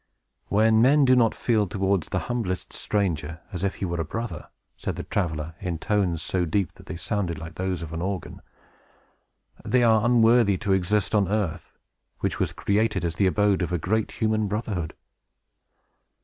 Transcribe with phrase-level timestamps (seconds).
[0.47, 4.49] "When men do not feel towards the humblest stranger as if he were a brother,"
[4.75, 8.41] said the traveler, in tones so deep that they sounded like those of an organ,
[9.63, 11.77] "they are unworthy to exist on earth,
[12.19, 14.95] which was created as the abode of a great human brotherhood!"